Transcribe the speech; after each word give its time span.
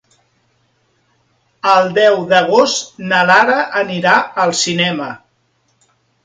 El 1.71 1.91
deu 1.97 2.17
d'agost 2.31 2.97
na 3.13 3.19
Lara 3.33 3.59
anirà 3.83 4.15
al 4.47 4.55
cinema. 4.63 5.13